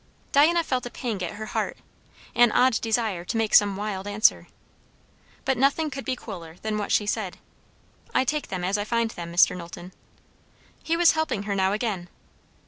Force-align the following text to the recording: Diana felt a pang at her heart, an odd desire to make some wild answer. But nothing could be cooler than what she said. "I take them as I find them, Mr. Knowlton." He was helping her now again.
Diana 0.31 0.63
felt 0.63 0.87
a 0.87 0.89
pang 0.89 1.21
at 1.21 1.33
her 1.33 1.45
heart, 1.45 1.77
an 2.33 2.51
odd 2.53 2.81
desire 2.81 3.23
to 3.23 3.37
make 3.37 3.53
some 3.53 3.75
wild 3.77 4.07
answer. 4.07 4.47
But 5.45 5.59
nothing 5.59 5.91
could 5.91 6.05
be 6.05 6.15
cooler 6.15 6.55
than 6.63 6.79
what 6.79 6.91
she 6.91 7.05
said. 7.05 7.37
"I 8.11 8.23
take 8.23 8.47
them 8.47 8.63
as 8.63 8.79
I 8.79 8.83
find 8.83 9.11
them, 9.11 9.31
Mr. 9.31 9.55
Knowlton." 9.55 9.93
He 10.81 10.97
was 10.97 11.11
helping 11.11 11.43
her 11.43 11.53
now 11.53 11.71
again. 11.71 12.09